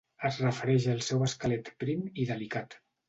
[0.27, 2.79] Es refereix al seu esquelet prim i delicat.